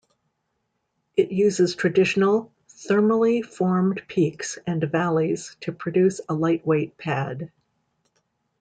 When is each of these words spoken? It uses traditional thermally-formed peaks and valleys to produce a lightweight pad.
It 1.15 1.31
uses 1.31 1.75
traditional 1.75 2.51
thermally-formed 2.69 4.01
peaks 4.07 4.57
and 4.65 4.83
valleys 4.83 5.55
to 5.61 5.71
produce 5.71 6.19
a 6.27 6.33
lightweight 6.33 6.97
pad. 6.97 7.51